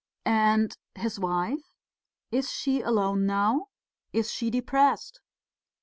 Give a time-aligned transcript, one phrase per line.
[0.25, 1.75] "And his wife...
[2.31, 3.67] is she alone now?
[4.11, 5.21] Is she depressed?"